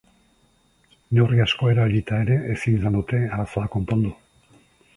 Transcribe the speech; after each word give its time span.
Neurri 1.17 1.43
asko 1.43 1.69
erabilita 1.73 2.21
ere, 2.25 2.37
ezin 2.55 2.81
izan 2.81 2.99
dute 2.99 3.23
arazoa 3.29 3.67
konpondu. 3.77 4.15